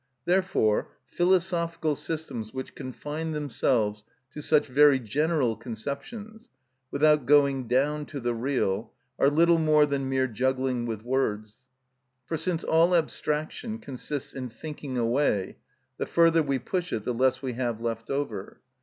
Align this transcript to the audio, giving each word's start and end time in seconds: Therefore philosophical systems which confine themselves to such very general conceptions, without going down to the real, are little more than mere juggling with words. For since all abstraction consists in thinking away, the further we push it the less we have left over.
Therefore 0.25 0.89
philosophical 1.05 1.95
systems 1.95 2.55
which 2.55 2.73
confine 2.73 3.33
themselves 3.33 4.03
to 4.31 4.41
such 4.41 4.65
very 4.65 4.99
general 4.99 5.55
conceptions, 5.55 6.49
without 6.89 7.27
going 7.27 7.67
down 7.67 8.07
to 8.07 8.19
the 8.19 8.33
real, 8.33 8.93
are 9.19 9.29
little 9.29 9.59
more 9.59 9.85
than 9.85 10.09
mere 10.09 10.25
juggling 10.25 10.87
with 10.87 11.03
words. 11.03 11.65
For 12.25 12.35
since 12.35 12.63
all 12.63 12.95
abstraction 12.95 13.77
consists 13.77 14.33
in 14.33 14.49
thinking 14.49 14.97
away, 14.97 15.57
the 15.99 16.07
further 16.07 16.41
we 16.41 16.57
push 16.57 16.91
it 16.91 17.03
the 17.03 17.13
less 17.13 17.43
we 17.43 17.53
have 17.53 17.79
left 17.79 18.09
over. 18.09 18.59